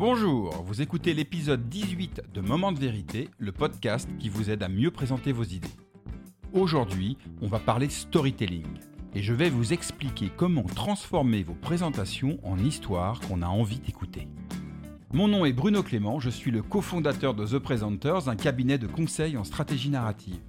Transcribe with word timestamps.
Bonjour, 0.00 0.62
vous 0.62 0.80
écoutez 0.80 1.12
l'épisode 1.12 1.68
18 1.68 2.22
de 2.32 2.40
Moment 2.40 2.72
de 2.72 2.78
vérité, 2.78 3.28
le 3.36 3.52
podcast 3.52 4.08
qui 4.18 4.30
vous 4.30 4.48
aide 4.48 4.62
à 4.62 4.70
mieux 4.70 4.90
présenter 4.90 5.30
vos 5.30 5.44
idées. 5.44 5.68
Aujourd'hui, 6.54 7.18
on 7.42 7.48
va 7.48 7.58
parler 7.58 7.90
storytelling 7.90 8.64
et 9.14 9.20
je 9.20 9.34
vais 9.34 9.50
vous 9.50 9.74
expliquer 9.74 10.30
comment 10.34 10.62
transformer 10.62 11.42
vos 11.42 11.52
présentations 11.52 12.38
en 12.44 12.56
histoires 12.56 13.20
qu'on 13.20 13.42
a 13.42 13.46
envie 13.46 13.78
d'écouter. 13.78 14.26
Mon 15.12 15.28
nom 15.28 15.44
est 15.44 15.52
Bruno 15.52 15.82
Clément, 15.82 16.18
je 16.18 16.30
suis 16.30 16.50
le 16.50 16.62
cofondateur 16.62 17.34
de 17.34 17.44
The 17.44 17.58
Presenters, 17.58 18.30
un 18.30 18.36
cabinet 18.36 18.78
de 18.78 18.86
conseil 18.86 19.36
en 19.36 19.44
stratégie 19.44 19.90
narrative. 19.90 20.40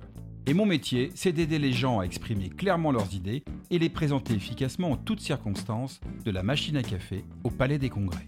Et 0.46 0.54
mon 0.54 0.66
métier, 0.66 1.12
c'est 1.14 1.34
d'aider 1.34 1.60
les 1.60 1.74
gens 1.74 2.00
à 2.00 2.06
exprimer 2.06 2.48
clairement 2.48 2.94
leurs 2.94 3.14
idées 3.14 3.44
et 3.70 3.80
les 3.80 3.90
présenter 3.90 4.34
efficacement 4.34 4.92
en 4.92 4.96
toutes 4.96 5.20
circonstances, 5.20 6.00
de 6.24 6.32
la 6.32 6.42
machine 6.42 6.78
à 6.78 6.84
café 6.84 7.26
au 7.44 7.50
palais 7.50 7.78
des 7.78 7.90
congrès. 7.90 8.26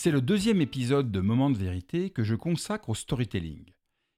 C'est 0.00 0.12
le 0.12 0.20
deuxième 0.20 0.60
épisode 0.60 1.10
de 1.10 1.18
Moment 1.18 1.50
de 1.50 1.58
vérité 1.58 2.10
que 2.10 2.22
je 2.22 2.36
consacre 2.36 2.90
au 2.90 2.94
storytelling. 2.94 3.64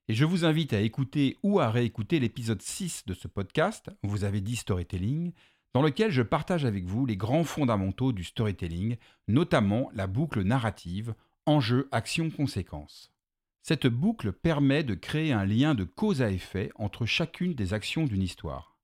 Et 0.09 0.15
je 0.15 0.27
vous 0.27 0.45
invite 0.45 0.75
à 0.75 0.83
écouter 0.83 1.39
ou 1.43 1.59
à 1.59 1.71
réécouter 1.71 2.21
l'épisode 2.21 2.61
6 2.61 3.05
de 3.07 3.15
ce 3.15 3.29
podcast, 3.29 3.91
vous 4.03 4.25
avez 4.25 4.43
dit 4.43 4.57
storytelling, 4.57 5.33
dans 5.73 5.81
lequel 5.81 6.11
je 6.11 6.21
partage 6.21 6.67
avec 6.67 6.85
vous 6.85 7.07
les 7.07 7.17
grands 7.17 7.45
fondamentaux 7.45 8.13
du 8.13 8.25
storytelling, 8.25 8.99
notamment 9.27 9.89
la 9.95 10.07
boucle 10.07 10.43
narrative, 10.43 11.15
enjeu, 11.47 11.89
action, 11.93 12.29
conséquence. 12.29 13.11
Cette 13.63 13.87
boucle 13.87 14.33
permet 14.33 14.85
de 14.85 14.95
créer 14.95 15.33
un 15.33 15.47
lien 15.47 15.75
de 15.75 15.85
cause 15.85 16.21
à 16.21 16.31
effet 16.31 16.71
entre 16.75 17.07
chacune 17.07 17.55
des 17.55 17.73
actions 17.73 18.05
d'une 18.05 18.23
histoire. 18.23 18.77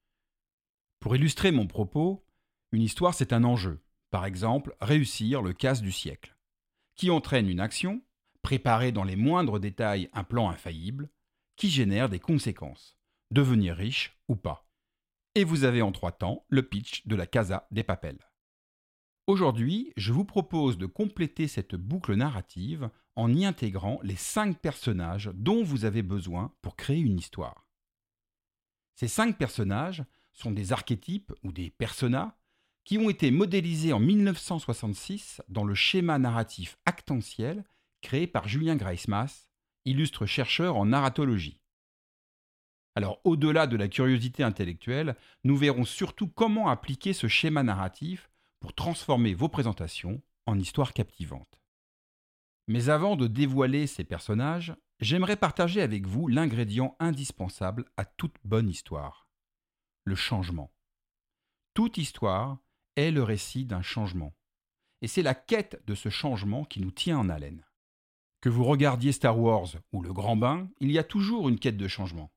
Pour 1.00 1.14
illustrer 1.14 1.52
mon 1.52 1.66
propos, 1.66 2.24
une 2.72 2.80
histoire 2.80 3.12
c'est 3.12 3.34
un 3.34 3.44
enjeu, 3.44 3.82
par 4.10 4.24
exemple 4.24 4.74
réussir 4.80 5.42
le 5.42 5.52
casse 5.52 5.82
du 5.82 5.92
siècle 5.92 6.35
qui 6.96 7.10
entraîne 7.10 7.48
une 7.48 7.60
action, 7.60 8.02
préparer 8.42 8.92
dans 8.92 9.04
les 9.04 9.16
moindres 9.16 9.60
détails 9.60 10.08
un 10.12 10.24
plan 10.24 10.50
infaillible, 10.50 11.10
qui 11.56 11.70
génère 11.70 12.08
des 12.08 12.20
conséquences, 12.20 12.98
devenir 13.30 13.76
riche 13.76 14.18
ou 14.28 14.36
pas. 14.36 14.68
Et 15.34 15.44
vous 15.44 15.64
avez 15.64 15.82
en 15.82 15.92
trois 15.92 16.12
temps 16.12 16.44
le 16.48 16.62
pitch 16.62 17.06
de 17.06 17.16
la 17.16 17.26
Casa 17.26 17.66
des 17.70 17.82
Papels. 17.82 18.30
Aujourd'hui, 19.26 19.92
je 19.96 20.12
vous 20.12 20.24
propose 20.24 20.78
de 20.78 20.86
compléter 20.86 21.48
cette 21.48 21.74
boucle 21.74 22.14
narrative 22.14 22.90
en 23.16 23.34
y 23.34 23.44
intégrant 23.44 23.98
les 24.02 24.16
cinq 24.16 24.58
personnages 24.60 25.30
dont 25.34 25.64
vous 25.64 25.84
avez 25.84 26.02
besoin 26.02 26.54
pour 26.62 26.76
créer 26.76 27.00
une 27.00 27.18
histoire. 27.18 27.66
Ces 28.94 29.08
cinq 29.08 29.36
personnages 29.36 30.04
sont 30.32 30.52
des 30.52 30.72
archétypes 30.72 31.32
ou 31.42 31.50
des 31.50 31.70
personas 31.70 32.38
qui 32.86 32.98
ont 32.98 33.10
été 33.10 33.32
modélisés 33.32 33.92
en 33.92 33.98
1966 33.98 35.42
dans 35.48 35.64
le 35.64 35.74
schéma 35.74 36.18
narratif 36.18 36.78
actantiel 36.86 37.64
créé 38.00 38.28
par 38.28 38.46
Julien 38.46 38.76
Greismas, 38.76 39.50
illustre 39.84 40.24
chercheur 40.24 40.76
en 40.76 40.86
narratologie. 40.86 41.60
Alors 42.94 43.20
au-delà 43.24 43.66
de 43.66 43.76
la 43.76 43.88
curiosité 43.88 44.44
intellectuelle, 44.44 45.16
nous 45.42 45.56
verrons 45.56 45.84
surtout 45.84 46.28
comment 46.28 46.68
appliquer 46.68 47.12
ce 47.12 47.26
schéma 47.26 47.64
narratif 47.64 48.30
pour 48.60 48.72
transformer 48.72 49.34
vos 49.34 49.48
présentations 49.48 50.22
en 50.46 50.56
histoires 50.56 50.92
captivantes. 50.92 51.60
Mais 52.68 52.88
avant 52.88 53.16
de 53.16 53.26
dévoiler 53.26 53.88
ces 53.88 54.04
personnages, 54.04 54.76
j'aimerais 55.00 55.36
partager 55.36 55.82
avec 55.82 56.06
vous 56.06 56.28
l'ingrédient 56.28 56.96
indispensable 57.00 57.84
à 57.96 58.04
toute 58.04 58.36
bonne 58.44 58.68
histoire, 58.68 59.28
le 60.04 60.14
changement. 60.14 60.72
Toute 61.74 61.98
histoire 61.98 62.58
est 62.96 63.10
le 63.10 63.22
récit 63.22 63.64
d'un 63.64 63.82
changement. 63.82 64.34
Et 65.02 65.08
c'est 65.08 65.22
la 65.22 65.34
quête 65.34 65.82
de 65.86 65.94
ce 65.94 66.08
changement 66.08 66.64
qui 66.64 66.80
nous 66.80 66.90
tient 66.90 67.18
en 67.18 67.28
haleine. 67.28 67.64
Que 68.40 68.48
vous 68.48 68.64
regardiez 68.64 69.12
Star 69.12 69.38
Wars 69.38 69.68
ou 69.92 70.02
Le 70.02 70.12
Grand 70.12 70.36
Bain, 70.36 70.68
il 70.80 70.90
y 70.90 70.98
a 70.98 71.04
toujours 71.04 71.48
une 71.48 71.58
quête 71.58 71.76
de 71.76 71.88
changement. 71.88 72.30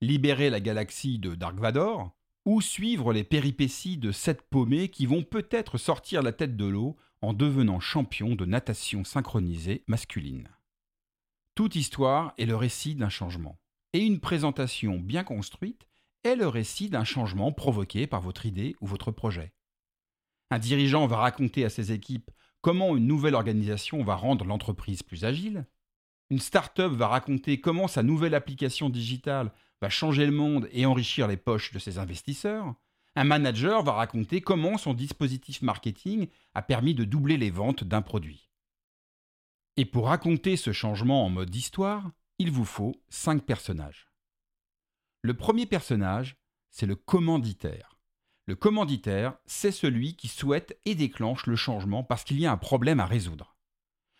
Libérer 0.00 0.50
la 0.50 0.60
galaxie 0.60 1.18
de 1.18 1.34
Dark 1.34 1.58
Vador, 1.58 2.10
ou 2.46 2.60
suivre 2.60 3.12
les 3.12 3.24
péripéties 3.24 3.98
de 3.98 4.12
sept 4.12 4.42
paumés 4.42 4.88
qui 4.88 5.06
vont 5.06 5.22
peut-être 5.22 5.78
sortir 5.78 6.22
la 6.22 6.32
tête 6.32 6.56
de 6.56 6.64
l'eau 6.64 6.96
en 7.22 7.34
devenant 7.34 7.80
champions 7.80 8.34
de 8.34 8.46
natation 8.46 9.04
synchronisée 9.04 9.84
masculine. 9.86 10.48
Toute 11.54 11.76
histoire 11.76 12.32
est 12.38 12.46
le 12.46 12.56
récit 12.56 12.94
d'un 12.94 13.10
changement, 13.10 13.58
et 13.92 14.00
une 14.00 14.20
présentation 14.20 14.98
bien 14.98 15.24
construite 15.24 15.86
est 16.24 16.36
le 16.36 16.48
récit 16.48 16.88
d'un 16.88 17.04
changement 17.04 17.52
provoqué 17.52 18.06
par 18.06 18.20
votre 18.20 18.46
idée 18.46 18.76
ou 18.80 18.86
votre 18.86 19.10
projet. 19.10 19.52
Un 20.50 20.58
dirigeant 20.58 21.06
va 21.06 21.16
raconter 21.16 21.64
à 21.64 21.70
ses 21.70 21.92
équipes 21.92 22.30
comment 22.60 22.96
une 22.96 23.06
nouvelle 23.06 23.34
organisation 23.34 24.02
va 24.02 24.14
rendre 24.16 24.44
l'entreprise 24.44 25.02
plus 25.02 25.24
agile. 25.24 25.66
Une 26.30 26.38
start-up 26.38 26.92
va 26.92 27.08
raconter 27.08 27.60
comment 27.60 27.88
sa 27.88 28.02
nouvelle 28.02 28.34
application 28.34 28.90
digitale 28.90 29.52
va 29.80 29.88
changer 29.88 30.26
le 30.26 30.32
monde 30.32 30.68
et 30.72 30.86
enrichir 30.86 31.26
les 31.26 31.36
poches 31.36 31.72
de 31.72 31.78
ses 31.78 31.98
investisseurs. 31.98 32.74
Un 33.16 33.24
manager 33.24 33.82
va 33.82 33.92
raconter 33.92 34.40
comment 34.40 34.78
son 34.78 34.94
dispositif 34.94 35.62
marketing 35.62 36.28
a 36.54 36.62
permis 36.62 36.94
de 36.94 37.04
doubler 37.04 37.36
les 37.36 37.50
ventes 37.50 37.84
d'un 37.84 38.02
produit. 38.02 38.50
Et 39.76 39.84
pour 39.84 40.06
raconter 40.06 40.56
ce 40.56 40.72
changement 40.72 41.24
en 41.24 41.30
mode 41.30 41.54
histoire, 41.54 42.10
il 42.38 42.50
vous 42.50 42.64
faut 42.64 42.94
cinq 43.08 43.44
personnages. 43.44 44.08
Le 45.22 45.34
premier 45.34 45.66
personnage, 45.66 46.36
c'est 46.70 46.86
le 46.86 46.96
commanditaire. 46.96 47.99
Le 48.50 48.56
commanditaire, 48.56 49.34
c'est 49.46 49.70
celui 49.70 50.16
qui 50.16 50.26
souhaite 50.26 50.76
et 50.84 50.96
déclenche 50.96 51.46
le 51.46 51.54
changement 51.54 52.02
parce 52.02 52.24
qu'il 52.24 52.40
y 52.40 52.46
a 52.46 52.50
un 52.50 52.56
problème 52.56 52.98
à 52.98 53.06
résoudre. 53.06 53.56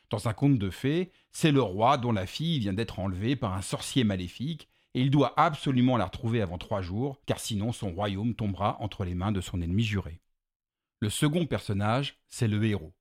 Dans 0.09 0.29
un 0.29 0.33
conte 0.33 0.57
de 0.57 0.71
fées, 0.71 1.11
c'est 1.33 1.51
le 1.51 1.61
roi 1.61 1.99
dont 1.99 2.13
la 2.13 2.27
fille 2.27 2.61
vient 2.61 2.73
d'être 2.73 3.01
enlevée 3.01 3.35
par 3.35 3.55
un 3.55 3.61
sorcier 3.61 4.05
maléfique 4.05 4.69
et 4.95 5.01
il 5.01 5.11
doit 5.11 5.35
absolument 5.37 5.97
la 5.97 6.05
retrouver 6.05 6.43
avant 6.43 6.59
trois 6.59 6.81
jours, 6.81 7.19
car 7.27 7.41
sinon 7.41 7.73
son 7.73 7.91
royaume 7.91 8.37
tombera 8.37 8.81
entre 8.81 9.05
les 9.05 9.17
mains 9.17 9.33
de 9.33 9.41
son 9.41 9.61
ennemi 9.61 9.83
juré. 9.83 10.21
Le 11.01 11.11
second 11.11 11.45
personnage, 11.45 12.21
c'est 12.29 12.47
le 12.47 12.65
héros. 12.65 12.95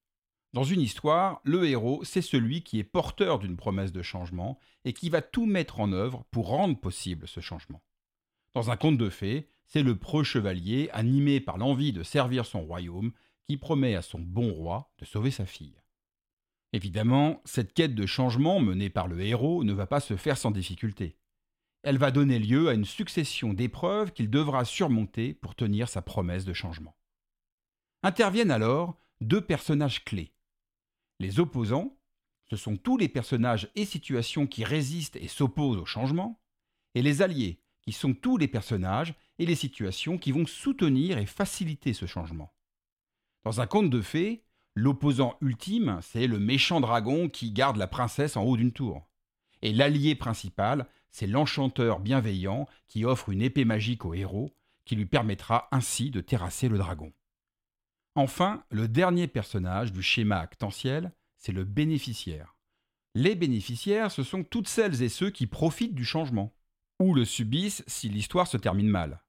Dans 0.54 0.64
une 0.64 0.82
histoire, 0.82 1.42
le 1.44 1.68
héros, 1.68 2.04
c'est 2.04 2.24
celui 2.24 2.64
qui 2.64 2.80
est 2.80 2.84
porteur 2.84 3.38
d'une 3.38 3.56
promesse 3.56 3.92
de 3.92 4.02
changement 4.02 4.58
et 4.84 4.94
qui 4.94 5.12
va 5.12 5.22
tout 5.22 5.46
mettre 5.46 5.80
en 5.80 5.94
œuvre 5.94 6.26
pour 6.32 6.48
rendre 6.48 6.80
possible 6.80 7.28
ce 7.28 7.40
changement. 7.40 7.84
Dans 8.56 8.72
un 8.72 8.78
conte 8.78 8.98
de 8.98 9.12
fées, 9.12 9.48
c'est 9.70 9.84
le 9.84 9.96
preux 9.96 10.24
chevalier, 10.24 10.90
animé 10.92 11.40
par 11.40 11.58
l'envie 11.58 11.94
de 11.94 12.04
servir 12.04 12.46
son 12.46 12.62
royaume, 12.62 13.12
qui 13.46 13.56
promet 13.56 13.96
à 13.96 14.02
son 14.02 14.20
bon 14.20 14.52
roi 14.52 14.92
de 14.98 15.06
sauver 15.06 15.32
sa 15.32 15.46
fille. 15.46 15.80
Évidemment, 16.74 17.42
cette 17.46 17.74
quête 17.74 17.96
de 17.96 18.06
changement 18.06 18.60
menée 18.60 18.90
par 18.90 19.08
le 19.08 19.22
héros 19.22 19.64
ne 19.64 19.74
va 19.74 19.88
pas 19.88 20.00
se 20.00 20.18
faire 20.18 20.38
sans 20.38 20.52
difficulté. 20.52 21.18
Elle 21.84 21.98
va 21.98 22.12
donner 22.12 22.40
lieu 22.40 22.68
à 22.68 22.74
une 22.74 22.86
succession 22.86 23.54
d'épreuves 23.54 24.12
qu'il 24.12 24.30
devra 24.30 24.66
surmonter 24.66 25.34
pour 25.34 25.56
tenir 25.56 25.88
sa 25.88 26.02
promesse 26.02 26.46
de 26.46 26.54
changement. 26.54 26.96
Interviennent 28.04 28.52
alors 28.52 29.00
deux 29.22 29.42
personnages 29.42 30.04
clés. 30.04 30.34
Les 31.20 31.40
opposants, 31.40 31.98
ce 32.50 32.56
sont 32.56 32.76
tous 32.76 32.98
les 32.98 33.10
personnages 33.10 33.70
et 33.76 33.86
situations 33.86 34.48
qui 34.48 34.64
résistent 34.64 35.18
et 35.18 35.28
s'opposent 35.28 35.78
au 35.78 35.86
changement, 35.86 36.42
et 36.96 37.02
les 37.02 37.22
alliés, 37.22 37.62
qui 37.82 37.92
sont 37.92 38.14
tous 38.14 38.38
les 38.38 38.48
personnages 38.48 39.16
et 39.40 39.46
les 39.46 39.56
situations 39.56 40.18
qui 40.18 40.32
vont 40.32 40.46
soutenir 40.46 41.18
et 41.18 41.26
faciliter 41.26 41.94
ce 41.94 42.06
changement. 42.06 42.54
Dans 43.44 43.62
un 43.62 43.68
conte 43.68 43.90
de 43.90 44.02
fées, 44.02 44.44
l'opposant 44.76 45.38
ultime, 45.42 46.00
c'est 46.02 46.28
le 46.28 46.40
méchant 46.40 46.82
dragon 46.82 47.30
qui 47.30 47.52
garde 47.52 47.78
la 47.78 47.88
princesse 47.88 48.38
en 48.38 48.44
haut 48.44 48.58
d'une 48.58 48.74
tour. 48.74 49.08
Et 49.62 49.74
l'allié 49.74 50.16
principal, 50.16 50.88
c'est 51.10 51.28
l'enchanteur 51.28 52.00
bienveillant 52.00 52.68
qui 52.88 53.06
offre 53.06 53.30
une 53.30 53.42
épée 53.42 53.66
magique 53.66 54.06
au 54.06 54.14
héros, 54.14 54.56
qui 54.86 54.96
lui 54.96 55.06
permettra 55.06 55.68
ainsi 55.72 56.12
de 56.12 56.22
terrasser 56.22 56.70
le 56.70 56.78
dragon. 56.78 57.14
Enfin, 58.16 58.64
le 58.70 58.88
dernier 58.88 59.28
personnage 59.28 59.94
du 59.94 60.02
schéma 60.02 60.40
actantiel, 60.40 61.14
c'est 61.38 61.52
le 61.52 61.64
bénéficiaire. 61.64 62.56
Les 63.16 63.36
bénéficiaires, 63.36 64.12
ce 64.12 64.24
sont 64.24 64.44
toutes 64.44 64.68
celles 64.68 65.02
et 65.02 65.10
ceux 65.10 65.30
qui 65.30 65.48
profitent 65.48 65.96
du 65.96 66.06
changement, 66.06 66.54
ou 67.00 67.14
le 67.14 67.26
subissent 67.26 67.84
si 67.88 68.10
l'histoire 68.10 68.48
se 68.48 68.58
termine 68.58 68.90
mal. 68.90 69.22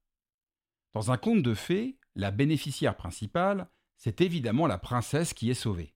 Dans 0.93 1.13
un 1.13 1.17
conte 1.17 1.43
de 1.43 1.55
fées, 1.55 1.99
la 2.17 2.31
bénéficiaire 2.31 2.97
principale, 2.97 3.69
c'est 3.97 4.21
évidemment 4.21 4.67
la 4.67 4.79
princesse 4.79 5.35
qui 5.35 5.51
est 5.51 5.55
sauvée. 5.55 5.95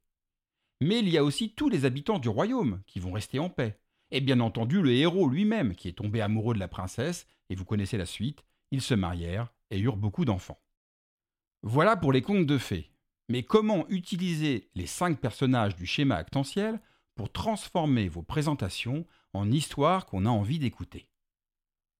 Mais 0.80 0.98
il 0.98 1.08
y 1.08 1.18
a 1.18 1.24
aussi 1.24 1.54
tous 1.54 1.68
les 1.68 1.84
habitants 1.84 2.18
du 2.18 2.28
royaume 2.28 2.82
qui 2.86 3.00
vont 3.00 3.12
rester 3.12 3.38
en 3.38 3.50
paix. 3.50 3.80
Et 4.10 4.20
bien 4.20 4.38
entendu 4.40 4.82
le 4.82 4.92
héros 4.92 5.28
lui-même 5.28 5.74
qui 5.74 5.88
est 5.88 5.98
tombé 5.98 6.20
amoureux 6.20 6.54
de 6.54 6.60
la 6.60 6.68
princesse, 6.68 7.26
et 7.48 7.54
vous 7.54 7.64
connaissez 7.64 7.96
la 7.96 8.06
suite, 8.06 8.44
ils 8.70 8.82
se 8.82 8.94
marièrent 8.94 9.52
et 9.70 9.78
eurent 9.78 9.96
beaucoup 9.96 10.24
d'enfants. 10.24 10.60
Voilà 11.62 11.96
pour 11.96 12.12
les 12.12 12.22
contes 12.22 12.46
de 12.46 12.58
fées. 12.58 12.90
Mais 13.28 13.42
comment 13.42 13.88
utiliser 13.88 14.68
les 14.74 14.86
cinq 14.86 15.18
personnages 15.18 15.74
du 15.74 15.86
schéma 15.86 16.16
actantiel 16.16 16.80
pour 17.14 17.32
transformer 17.32 18.08
vos 18.08 18.22
présentations 18.22 19.06
en 19.32 19.50
histoires 19.50 20.06
qu'on 20.06 20.26
a 20.26 20.30
envie 20.30 20.58
d'écouter? 20.58 21.08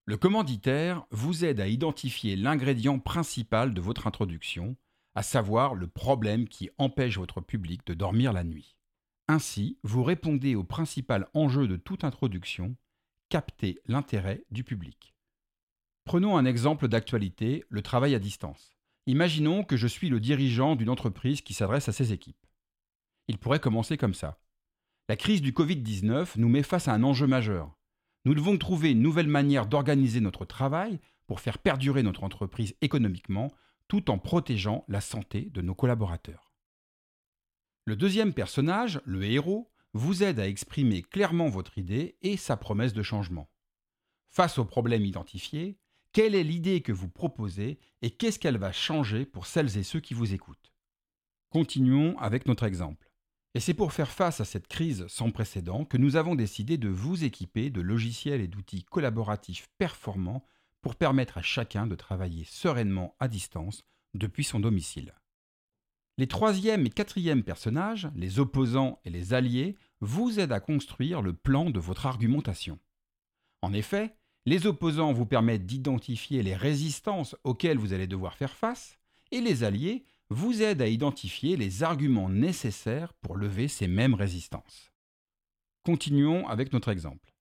Le 0.07 0.17
commanditaire 0.17 1.05
vous 1.09 1.45
aide 1.45 1.59
à 1.59 1.67
identifier 1.67 2.35
l'ingrédient 2.35 2.99
principal 2.99 3.73
de 3.73 3.81
votre 3.81 4.05
introduction, 4.05 4.77
à 5.15 5.23
savoir 5.23 5.73
le 5.73 5.87
problème 5.87 6.47
qui 6.47 6.69
empêche 6.77 7.17
votre 7.17 7.41
public 7.41 7.85
de 7.87 7.95
dormir 7.95 8.31
la 8.31 8.43
nuit. 8.43 8.75
Ainsi, 9.27 9.79
vous 9.81 10.03
répondez 10.03 10.53
au 10.53 10.63
principal 10.63 11.27
enjeu 11.33 11.67
de 11.67 11.75
toute 11.75 12.03
introduction, 12.03 12.75
capter 13.29 13.81
l'intérêt 13.87 14.43
du 14.51 14.63
public. 14.63 15.15
Prenons 16.03 16.37
un 16.37 16.45
exemple 16.45 16.87
d'actualité, 16.87 17.63
le 17.69 17.81
travail 17.81 18.13
à 18.13 18.19
distance. 18.19 18.77
Imaginons 19.07 19.63
que 19.63 19.75
je 19.75 19.87
suis 19.87 20.09
le 20.09 20.19
dirigeant 20.19 20.75
d'une 20.75 20.89
entreprise 20.89 21.41
qui 21.41 21.55
s'adresse 21.55 21.89
à 21.89 21.93
ses 21.93 22.13
équipes. 22.13 22.45
Il 23.27 23.39
pourrait 23.39 23.59
commencer 23.59 23.97
comme 23.97 24.13
ça. 24.13 24.39
La 25.09 25.15
crise 25.15 25.41
du 25.41 25.51
Covid-19 25.51 26.37
nous 26.37 26.49
met 26.49 26.61
face 26.61 26.87
à 26.87 26.93
un 26.93 27.01
enjeu 27.01 27.25
majeur. 27.25 27.75
Nous 28.25 28.33
devons 28.33 28.57
trouver 28.57 28.91
une 28.91 29.01
nouvelle 29.01 29.27
manière 29.27 29.67
d'organiser 29.67 30.19
notre 30.19 30.45
travail 30.45 30.99
pour 31.27 31.39
faire 31.39 31.59
perdurer 31.59 32.03
notre 32.03 32.23
entreprise 32.23 32.75
économiquement 32.81 33.51
tout 33.87 34.09
en 34.09 34.17
protégeant 34.17 34.83
la 34.87 34.99
santé 34.99 35.49
de 35.51 35.61
nos 35.61 35.75
collaborateurs. 35.75 36.51
Le 37.85 37.95
deuxième 37.95 38.33
personnage, 38.33 38.99
le 39.05 39.23
héros, 39.23 39.71
vous 39.93 40.23
aide 40.23 40.39
à 40.39 40.47
exprimer 40.47 41.03
clairement 41.03 41.49
votre 41.49 41.77
idée 41.77 42.17
et 42.23 42.35
sa 42.35 42.57
promesse 42.57 42.93
de 42.93 43.03
changement. 43.03 43.47
Face 44.29 44.57
au 44.57 44.65
problème 44.65 45.05
identifié, 45.05 45.77
quelle 46.11 46.33
est 46.33 46.43
l'idée 46.43 46.81
que 46.81 46.91
vous 46.91 47.09
proposez 47.09 47.77
et 48.01 48.09
qu'est-ce 48.09 48.39
qu'elle 48.39 48.57
va 48.57 48.71
changer 48.71 49.25
pour 49.25 49.45
celles 49.45 49.77
et 49.77 49.83
ceux 49.83 49.99
qui 49.99 50.15
vous 50.15 50.33
écoutent? 50.33 50.73
Continuons 51.49 52.17
avec 52.17 52.47
notre 52.47 52.63
exemple. 52.63 53.11
Et 53.55 53.61
c'est 53.61 53.73
pour 53.73 53.93
faire 53.93 54.11
face 54.11 54.41
à 54.41 54.45
cette 54.45 54.67
crise 54.67 55.07
sans 55.07 55.31
précédent 55.31 55.85
que 55.85 55.95
nous 55.95 56.17
avons 56.17 56.35
décidé 56.35 56.77
de 56.77 56.89
vous 56.89 57.23
équiper 57.23 57.69
de 57.69 57.79
logiciels 57.79 58.41
et 58.41 58.49
d'outils 58.49 58.83
collaboratifs 58.83 59.69
performants 59.77 60.45
pour 60.81 60.95
permettre 60.95 61.37
à 61.37 61.41
chacun 61.41 61.87
de 61.87 61.95
travailler 61.95 62.43
sereinement 62.43 63.15
à 63.17 63.29
distance 63.29 63.85
depuis 64.13 64.43
son 64.43 64.59
domicile. 64.59 65.13
Les 66.17 66.27
troisième 66.27 66.85
et 66.85 66.89
quatrième 66.89 67.43
personnages, 67.43 68.09
les 68.17 68.39
opposants 68.39 68.99
et 69.05 69.09
les 69.09 69.33
alliés, 69.33 69.77
vous 70.01 70.37
aident 70.37 70.51
à 70.51 70.59
construire 70.59 71.21
le 71.21 71.31
plan 71.31 71.69
de 71.69 71.79
votre 71.79 72.07
argumentation. 72.07 72.77
En 73.61 73.71
effet, 73.71 74.17
les 74.45 74.67
opposants 74.67 75.13
vous 75.13 75.25
permettent 75.25 75.65
d'identifier 75.65 76.43
les 76.43 76.55
résistances 76.55 77.37
auxquelles 77.45 77.77
vous 77.77 77.93
allez 77.93 78.07
devoir 78.07 78.35
faire 78.35 78.53
face, 78.53 78.99
et 79.31 79.39
les 79.39 79.63
alliés 79.63 80.03
vous 80.29 80.61
aident 80.61 80.81
à 80.81 80.87
identifier 80.87 81.55
les 81.55 81.83
arguments 81.83 82.29
nécessaires 82.29 83.13
pour 83.15 83.35
lever 83.35 83.67
ces 83.67 83.87
mêmes 83.87 84.15
résistances. 84.15 84.91
Continuons 85.83 86.47
avec 86.47 86.73
notre 86.73 86.89
exemple. 86.89 87.31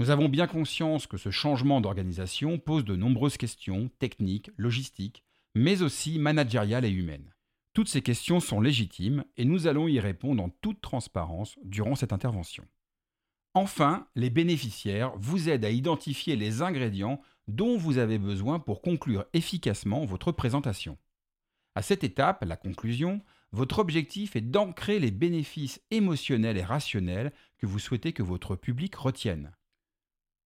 Nous 0.00 0.10
avons 0.10 0.28
bien 0.28 0.46
conscience 0.46 1.06
que 1.06 1.16
ce 1.16 1.30
changement 1.30 1.80
d'organisation 1.80 2.58
pose 2.58 2.84
de 2.84 2.96
nombreuses 2.96 3.36
questions 3.36 3.90
techniques, 3.98 4.50
logistiques, 4.56 5.24
mais 5.54 5.82
aussi 5.82 6.18
managériales 6.18 6.84
et 6.84 6.90
humaines. 6.90 7.32
Toutes 7.74 7.88
ces 7.88 8.02
questions 8.02 8.40
sont 8.40 8.60
légitimes 8.60 9.24
et 9.36 9.44
nous 9.44 9.66
allons 9.66 9.88
y 9.88 9.98
répondre 9.98 10.42
en 10.42 10.50
toute 10.50 10.80
transparence 10.80 11.56
durant 11.64 11.96
cette 11.96 12.12
intervention. 12.12 12.64
Enfin, 13.54 14.08
les 14.16 14.30
bénéficiaires 14.30 15.12
vous 15.16 15.48
aident 15.48 15.64
à 15.64 15.70
identifier 15.70 16.34
les 16.34 16.62
ingrédients 16.62 17.20
dont 17.46 17.76
vous 17.76 17.98
avez 17.98 18.18
besoin 18.18 18.58
pour 18.58 18.82
conclure 18.82 19.24
efficacement 19.32 20.04
votre 20.04 20.32
présentation. 20.32 20.98
À 21.74 21.82
cette 21.82 22.04
étape, 22.04 22.44
la 22.44 22.56
conclusion, 22.56 23.22
votre 23.52 23.78
objectif 23.78 24.36
est 24.36 24.40
d'ancrer 24.40 24.98
les 24.98 25.10
bénéfices 25.10 25.80
émotionnels 25.90 26.56
et 26.56 26.62
rationnels 26.62 27.32
que 27.58 27.66
vous 27.66 27.78
souhaitez 27.78 28.12
que 28.12 28.22
votre 28.22 28.56
public 28.56 28.94
retienne. 28.94 29.52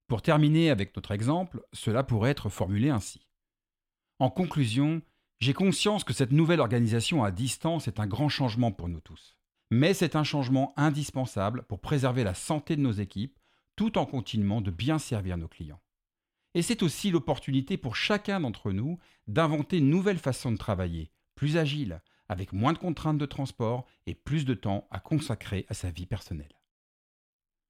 Pour 0.07 0.23
terminer 0.23 0.71
avec 0.71 0.97
notre 0.97 1.13
exemple, 1.13 1.63
cela 1.73 2.03
pourrait 2.03 2.31
être 2.31 2.49
formulé 2.49 2.91
ainsi. 2.91 3.29
En 4.19 4.31
conclusion, 4.31 5.03
j'ai 5.41 5.53
conscience 5.53 6.05
que 6.05 6.15
cette 6.15 6.33
nouvelle 6.33 6.61
organisation 6.61 7.23
à 7.25 7.31
distance 7.31 7.89
est 7.89 8.01
un 8.01 8.07
grand 8.07 8.29
changement 8.29 8.73
pour 8.73 8.89
nous 8.89 9.01
tous 9.01 9.39
mais 9.71 9.95
c'est 9.95 10.17
un 10.17 10.25
changement 10.25 10.73
indispensable 10.77 11.63
pour 11.65 11.81
préserver 11.81 12.25
la 12.25 12.35
santé 12.35 12.77
de 12.77 12.81
nos 12.81 12.93
équipes 12.93 13.39
tout 13.77 13.99
en 13.99 14.07
continuant 14.07 14.61
de 14.61 14.71
bien 14.71 14.99
servir 14.99 15.37
nos 15.37 15.49
clients. 15.49 15.81
Et 16.55 16.63
c'est 16.63 16.83
aussi 16.83 17.11
l'opportunité 17.11 17.77
pour 17.77 17.95
chacun 17.95 18.41
d'entre 18.41 18.73
nous 18.73 18.99
d'inventer 19.27 19.79
une 19.79 19.91
nouvelle 19.91 20.19
façon 20.19 20.51
de 20.51 20.57
travailler, 20.57 21.11
plus 21.39 21.57
agile, 21.57 22.03
avec 22.29 22.53
moins 22.53 22.73
de 22.73 22.79
contraintes 22.79 23.17
de 23.17 23.25
transport 23.25 23.87
et 24.07 24.15
plus 24.17 24.45
de 24.45 24.55
temps 24.55 24.89
à 24.91 24.99
consacrer 24.99 25.67
à 25.69 25.75
sa 25.75 25.89
vie 25.89 26.05
personnelle. 26.05 26.59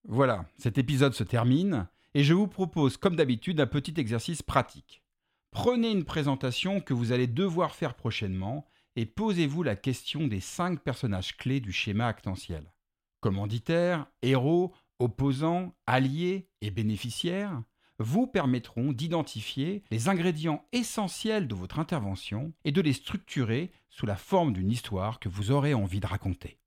Voilà, 0.04 0.46
cet 0.56 0.78
épisode 0.78 1.12
se 1.12 1.22
termine 1.22 1.86
et 2.14 2.24
je 2.24 2.32
vous 2.32 2.48
propose 2.48 2.96
comme 2.96 3.14
d'habitude 3.14 3.60
un 3.60 3.66
petit 3.66 3.92
exercice 3.98 4.40
pratique. 4.40 5.02
Prenez 5.50 5.90
une 5.90 6.06
présentation 6.06 6.80
que 6.80 6.94
vous 6.94 7.12
allez 7.12 7.26
devoir 7.26 7.74
faire 7.74 7.94
prochainement 7.94 8.66
et 8.96 9.04
posez-vous 9.04 9.62
la 9.62 9.76
question 9.76 10.26
des 10.26 10.40
cinq 10.40 10.82
personnages 10.82 11.36
clés 11.36 11.60
du 11.60 11.70
schéma 11.70 12.06
actentiel. 12.06 12.72
Commanditaires, 13.20 14.06
héros, 14.22 14.72
opposants, 14.98 15.74
alliés 15.86 16.48
et 16.62 16.70
bénéficiaires 16.70 17.62
vous 17.98 18.26
permettront 18.26 18.92
d'identifier 18.92 19.82
les 19.90 20.08
ingrédients 20.08 20.64
essentiels 20.72 21.48
de 21.48 21.54
votre 21.54 21.78
intervention 21.78 22.52
et 22.64 22.72
de 22.72 22.80
les 22.80 22.92
structurer 22.92 23.70
sous 23.90 24.06
la 24.06 24.16
forme 24.16 24.52
d'une 24.52 24.70
histoire 24.70 25.18
que 25.18 25.28
vous 25.28 25.50
aurez 25.50 25.74
envie 25.74 26.00
de 26.00 26.06
raconter. 26.06 26.58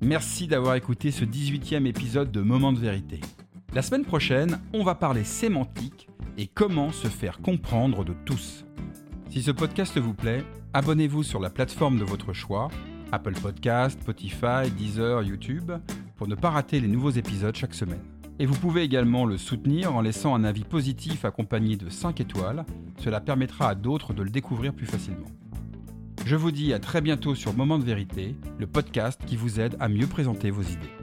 Merci 0.00 0.48
d'avoir 0.48 0.74
écouté 0.74 1.12
ce 1.12 1.24
18e 1.24 1.86
épisode 1.86 2.32
de 2.32 2.40
Moment 2.40 2.72
de 2.72 2.80
vérité. 2.80 3.20
La 3.72 3.82
semaine 3.82 4.04
prochaine, 4.04 4.60
on 4.72 4.82
va 4.82 4.96
parler 4.96 5.24
sémantique 5.24 6.08
et 6.36 6.48
comment 6.48 6.90
se 6.90 7.08
faire 7.08 7.40
comprendre 7.40 8.04
de 8.04 8.14
tous. 8.24 8.64
Si 9.30 9.42
ce 9.42 9.50
podcast 9.50 9.96
vous 9.98 10.12
plaît, 10.12 10.44
abonnez-vous 10.74 11.22
sur 11.22 11.40
la 11.40 11.50
plateforme 11.50 11.98
de 11.98 12.04
votre 12.04 12.32
choix, 12.32 12.68
Apple 13.12 13.34
Podcast, 13.40 14.00
Spotify, 14.00 14.70
Deezer, 14.76 15.22
YouTube, 15.22 15.70
pour 16.16 16.26
ne 16.26 16.34
pas 16.34 16.50
rater 16.50 16.80
les 16.80 16.88
nouveaux 16.88 17.10
épisodes 17.10 17.54
chaque 17.54 17.74
semaine. 17.74 18.02
Et 18.42 18.46
vous 18.46 18.56
pouvez 18.56 18.82
également 18.82 19.24
le 19.24 19.38
soutenir 19.38 19.94
en 19.94 20.00
laissant 20.00 20.34
un 20.34 20.42
avis 20.42 20.64
positif 20.64 21.24
accompagné 21.24 21.76
de 21.76 21.88
5 21.88 22.20
étoiles, 22.20 22.66
cela 22.98 23.20
permettra 23.20 23.68
à 23.68 23.76
d'autres 23.76 24.14
de 24.14 24.22
le 24.24 24.30
découvrir 24.30 24.74
plus 24.74 24.84
facilement. 24.84 25.28
Je 26.26 26.34
vous 26.34 26.50
dis 26.50 26.72
à 26.72 26.80
très 26.80 27.00
bientôt 27.00 27.36
sur 27.36 27.54
Moment 27.54 27.78
de 27.78 27.84
vérité, 27.84 28.34
le 28.58 28.66
podcast 28.66 29.20
qui 29.24 29.36
vous 29.36 29.60
aide 29.60 29.76
à 29.78 29.88
mieux 29.88 30.08
présenter 30.08 30.50
vos 30.50 30.62
idées. 30.62 31.01